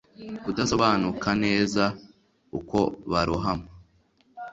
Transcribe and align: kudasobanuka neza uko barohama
kudasobanuka 0.43 1.29
neza 1.43 1.83
uko 2.59 2.79
barohama 3.11 3.69